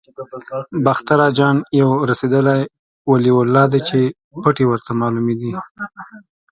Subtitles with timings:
[0.83, 2.59] باختر اجان یو رسېدلی
[3.11, 3.99] ولي الله دی چې
[4.43, 5.51] پټې ورته معلومې دي.